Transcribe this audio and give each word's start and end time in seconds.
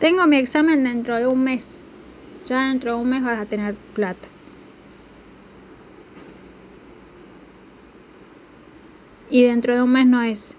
Tengo 0.00 0.26
mi 0.26 0.38
examen 0.38 0.82
dentro 0.82 1.16
de 1.16 1.26
un 1.26 1.44
mes. 1.44 1.84
Ya 2.46 2.70
dentro 2.70 2.94
de 2.94 3.02
un 3.02 3.10
mes 3.10 3.22
vas 3.22 3.38
a 3.38 3.44
tener 3.44 3.74
plata. 3.92 4.28
Y 9.28 9.42
dentro 9.42 9.74
de 9.74 9.82
un 9.82 9.92
mes 9.92 10.06
no 10.06 10.22
es. 10.22 10.56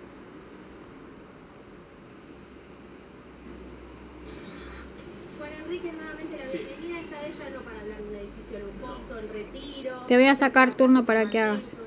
Juan 5.40 5.50
Enrique, 5.66 5.92
nuevamente 5.92 6.38
la 6.38 6.46
bienvenida. 6.46 7.00
Esta 7.00 7.22
vez 7.24 7.40
ya 7.40 7.50
no 7.50 7.62
para 7.62 7.82
hablar 7.82 7.98
de 7.98 8.10
un 8.10 8.16
edificio 8.16 8.60
lujoso, 8.60 9.18
el 9.18 9.28
retiro. 9.28 9.96
Te 10.08 10.18
voy 10.18 10.28
a 10.28 10.36
sacar 10.36 10.76
turno 10.76 11.04
para 11.04 11.28
que 11.32 11.40
hagas. 11.40 11.78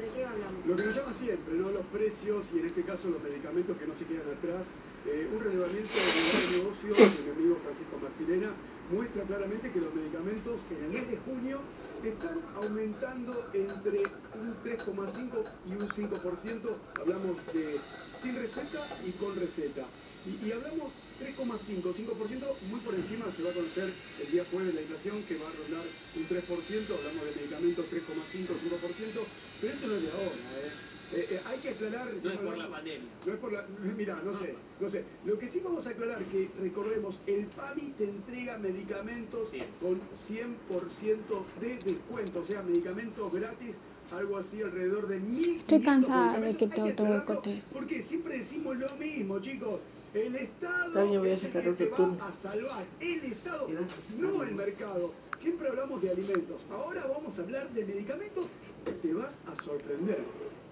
Lo 0.67 0.75
que 0.77 0.83
nos 0.83 0.97
llama 0.97 1.13
siempre, 1.13 1.55
¿no? 1.57 1.71
Los 1.71 1.85
precios 1.93 2.47
y 2.55 2.59
en 2.61 2.65
este 2.65 2.83
caso 2.85 3.11
los 3.11 3.23
medicamentos 3.23 3.77
que 3.77 3.87
no 3.87 3.95
se 3.95 4.07
quedan 4.07 4.25
atrás. 4.33 4.65
Eh, 5.05 5.29
un 5.37 5.45
relevamiento 5.45 5.93
del 5.93 6.57
negocio 6.57 6.89
de 6.89 7.23
mi 7.23 7.31
amigo 7.37 7.59
Francisco 7.63 8.01
Marfilena 8.01 8.49
muestra 8.91 9.25
claramente 9.25 9.71
que 9.71 9.81
los 9.81 9.93
medicamentos 9.93 10.61
en 10.73 10.85
el 10.85 10.91
mes 10.91 11.11
de 11.11 11.19
junio 11.19 11.61
están 12.03 12.41
aumentando 12.65 13.33
entre 13.53 13.99
un 14.41 14.57
3,5 14.65 15.45
y 15.69 15.73
un 15.73 15.89
5%. 15.91 16.77
Hablamos 16.99 17.53
de 17.53 17.77
sin 18.23 18.35
receta 18.37 18.81
y 19.05 19.11
con 19.21 19.37
receta. 19.37 19.85
Y, 20.25 20.47
y 20.47 20.53
hablamos 20.53 20.93
3,5, 21.21 21.83
5%, 21.93 22.61
muy 22.63 22.81
por 22.81 22.95
encima 22.95 23.31
se 23.31 23.43
va 23.43 23.51
a 23.51 23.55
conocer 23.55 23.93
el 24.19 24.31
día 24.33 24.45
jueves 24.51 24.75
la 24.75 24.81
inflación 24.81 25.23
que 25.25 25.37
va 25.37 25.49
a 25.49 25.53
rondar 25.53 25.85
un 26.15 26.23
3%, 26.29 26.97
hablamos 26.97 27.25
de 27.27 27.35
medicamentos 27.35 27.87
3,5, 27.91 28.47
5%, 28.59 29.27
pero 29.61 29.73
esto 29.73 29.87
no 29.87 29.97
es 29.97 30.03
de 30.03 30.11
ahora, 30.11 30.61
¿eh? 30.61 30.73
Eh, 31.13 31.27
eh, 31.31 31.41
hay 31.45 31.59
que 31.61 31.69
aclarar... 31.69 32.09
No 32.11 32.31
es 32.31 32.39
por 32.39 32.57
la 32.57 32.71
pandemia. 32.71 33.09
No 33.27 33.33
es 33.35 33.39
por 33.39 33.53
la... 33.53 33.67
Mira, 33.97 34.21
no 34.25 34.33
sé, 34.33 34.57
no 34.81 34.91
sé. 34.91 35.05
Lo 35.25 35.39
que 35.39 35.49
sí 35.49 35.61
vamos 35.63 35.87
a 35.87 35.91
aclarar 35.91 36.25
que, 36.25 36.51
recordemos, 36.59 37.21
el 37.27 37.47
PAMI 37.47 37.93
te 37.93 38.05
entrega 38.05 38.59
medicamentos 38.59 39.51
Sí. 39.51 39.59
con 39.81 40.01
100% 40.01 41.45
de 41.61 41.79
descuento, 41.79 42.41
o 42.41 42.45
sea, 42.45 42.63
medicamentos 42.63 43.31
gratis, 43.33 43.77
algo 44.13 44.39
así 44.39 44.63
alrededor 44.63 45.09
de 45.09 45.21
1.500 45.21 45.59
Estoy 45.59 45.81
cansada 45.81 46.41
de 46.41 46.57
que 46.57 46.67
te 46.67 46.81
autoboicotees. 46.81 47.65
Porque 47.73 48.03
siempre 48.03 48.39
decimos 48.39 48.77
lo 48.77 48.89
mismo, 48.97 49.39
chicos. 49.41 49.81
El 50.15 50.37
Estado 50.37 50.93
También 50.93 51.21
voy 51.21 51.31
a 51.31 51.35
es 51.35 51.45
el 51.45 51.53
sacar 51.53 51.75
que 51.75 51.87
te 51.87 51.91
va 51.91 52.29
a 52.29 52.33
salvar. 52.33 52.85
El 53.01 53.25
Estado, 53.25 53.67
no 54.17 54.33
sacar, 54.33 54.43
el 54.45 54.55
mercado. 54.55 55.13
Siempre 55.37 55.69
hablamos 55.69 56.01
de 56.03 56.11
alimentos. 56.11 56.63
Ahora 56.71 57.05
vamos 57.13 57.37
a 57.37 57.43
hablar 57.43 57.69
de 57.71 57.85
medicamentos. 57.85 58.47
Te 59.03 59.13
vas 59.13 59.39
a 59.47 59.61
sorprender. 59.61 60.19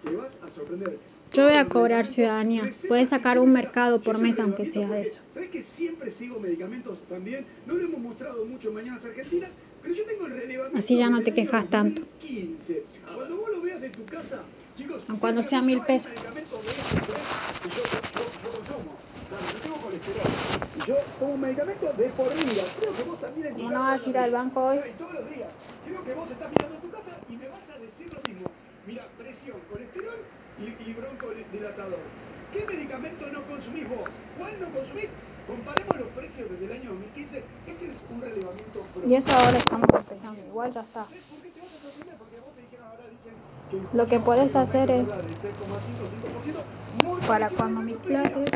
Te 0.04 0.14
vas 0.14 0.36
a 0.42 0.48
sorprender. 0.48 0.98
Yo 1.32 1.48
voy 1.48 1.56
a 1.56 1.68
cobrar 1.68 2.06
ciudadanía. 2.06 2.70
Puedes 2.86 3.08
sacar 3.08 3.38
un 3.38 3.52
mercado 3.52 4.00
por 4.00 4.18
mes, 4.18 4.38
un 4.38 4.44
aunque 4.46 4.64
sea 4.64 4.86
relevamiento 4.86 5.00
eso. 5.00 5.20
¿Sabes 5.30 5.48
que 5.48 5.62
siempre 5.62 6.10
sigo 6.10 6.38
medicamentos 6.38 6.98
también? 7.08 7.44
No 7.66 7.74
lo 7.74 7.82
hemos 7.82 8.00
mostrado 8.00 8.44
mucho 8.44 8.68
en 8.68 8.74
Mañanas 8.74 9.04
Argentinas, 9.04 9.50
pero 9.82 9.94
yo 9.94 10.04
tengo 10.06 10.26
el 10.26 10.76
Así 10.76 10.96
ya 10.96 11.10
no 11.10 11.22
te 11.22 11.32
quejas 11.32 11.68
tanto. 11.68 12.00
2015. 12.00 12.86
Cuando 13.14 13.36
vos 13.36 13.50
lo 13.50 13.60
veas 13.62 13.80
de 13.80 13.90
tu 13.90 14.04
casa, 14.06 14.44
chicos, 14.74 15.04
Aun 15.08 15.18
cuando 15.18 15.42
sea 15.42 15.60
mil 15.60 15.80
pesos. 15.82 16.12
yo, 20.86 20.96
tomo 21.18 21.36
medicamento 21.36 21.92
de 21.92 22.08
por 22.10 22.32
vida. 22.32 22.62
Creo 22.78 22.94
que 22.94 23.02
vos 23.02 23.20
también 23.20 23.46
en 23.48 23.54
tu 23.54 23.58
¿Cómo 23.60 23.72
no 23.72 23.80
vas 23.80 24.06
a 24.06 24.10
ir 24.10 24.18
al 24.18 24.30
banco 24.30 24.64
hoy? 24.64 24.78
todos 24.98 25.14
los 25.14 25.30
días. 25.30 25.52
Creo 25.84 26.04
que 26.04 26.14
vos 26.14 26.30
estás 26.30 26.50
mirando 26.50 26.76
tu 26.78 26.90
casa 26.90 27.20
y 27.28 27.36
me 27.36 27.48
vas 27.48 27.68
a 27.70 27.78
decir 27.78 28.12
lo 28.12 28.22
mismo. 28.22 28.50
Mira, 28.86 29.04
presión, 29.16 29.60
colesterol 29.68 30.26
y, 30.58 30.90
y 30.90 30.94
broncodilatador. 30.94 32.10
¿Qué 32.50 32.66
medicamento 32.66 33.26
no 33.30 33.46
consumís 33.46 33.88
vos? 33.88 34.10
¿Cuál 34.36 34.52
no 34.60 34.70
consumís? 34.72 35.10
Comparemos 35.46 35.96
los 35.98 36.08
precios 36.08 36.50
desde 36.50 36.64
el 36.64 36.72
año 36.72 36.90
2015. 36.90 37.44
Este 37.66 37.86
es 37.86 38.04
un 38.10 38.20
relevamiento 38.20 38.84
Y 39.06 39.14
eso 39.14 39.36
ahora 39.36 39.58
estamos 39.58 39.88
empezando. 39.92 40.46
Igual 40.46 40.72
ya 40.72 40.80
está. 40.80 41.06
Lo 43.94 44.06
que 44.06 44.20
aumento 44.20 44.54
hacer 44.54 44.90
es, 44.90 45.08
va 45.08 45.14
a 45.14 45.16
dar 45.16 45.26
el 45.26 45.38
3,5-5%, 45.38 47.04
muy 47.04 47.20
para 47.22 47.48
cuando 47.48 47.80
mis 47.80 47.96
clases, 47.96 48.50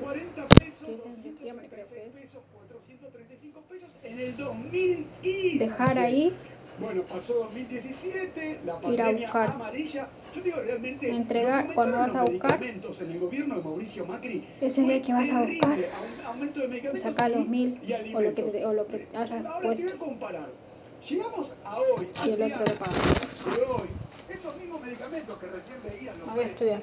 40 0.00 0.48
pesos, 0.48 0.74
que 0.84 0.94
es 0.94 1.06
en 1.06 1.22
septiembre 1.22 1.68
creo 1.68 1.88
que 1.88 1.94
236 1.94 2.14
es, 2.14 2.22
pesos, 2.22 2.42
435 2.52 3.60
pesos 3.68 3.88
en 4.04 4.20
el 4.20 4.36
2015. 4.36 5.58
dejar 5.58 5.98
ahí, 5.98 6.32
Bueno, 6.78 7.02
pasó 7.02 7.34
2017, 7.34 8.60
la 8.64 8.72
Ir 8.72 8.78
a 8.78 8.80
pandemia 8.80 9.12
buscar. 9.26 9.50
amarilla. 9.50 10.08
Yo 10.34 10.42
digo, 10.42 10.56
realmente, 10.60 11.08
Entregar- 11.08 11.72
cuando 11.74 11.96
vas 11.98 12.14
a 12.14 12.22
buscar, 12.24 12.60
en 12.62 13.10
el 13.12 13.18
gobierno 13.20 13.56
de 13.56 13.62
Mauricio 13.62 14.04
Macri 14.04 14.44
ese 14.60 14.82
fue 14.82 14.94
día 14.94 15.02
que 15.02 15.12
vas 15.12 15.30
a 15.30 15.42
buscar, 15.42 15.78
aumento 16.26 16.60
de 16.60 16.68
medicamentos 16.68 17.02
sacar 17.12 17.30
los 17.30 17.46
y- 17.46 17.48
mil 17.48 17.80
y 17.82 18.14
o 18.14 18.20
lo 18.20 18.34
que, 18.34 18.64
o 18.66 18.72
lo 18.72 18.86
que 18.88 19.08
hayas 19.14 19.14
Ahora 19.46 19.60
te 19.60 19.66
voy 19.68 19.74
a 19.74 19.76
puesto. 19.76 19.98
comparar. 19.98 20.48
Llegamos 21.08 21.54
a 21.64 21.76
hoy, 21.78 22.06
Y 22.26 22.30
el 22.30 22.42
otro 22.42 22.64
lo 23.44 23.56
de 23.56 23.62
hoy. 23.62 23.88
Esos 24.28 24.56
mismos 24.56 24.80
medicamentos 24.80 25.38
que 25.38 25.46
recién 25.46 25.78
veían 25.84 26.18
los 26.18 26.28
a 26.28 26.34
precios, 26.34 26.82